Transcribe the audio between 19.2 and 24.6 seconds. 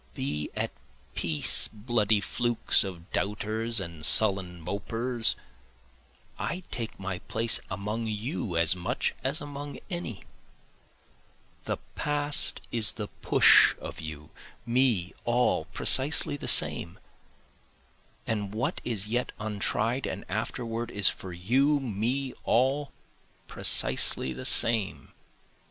untried and afterward is for you, me, all, precisely the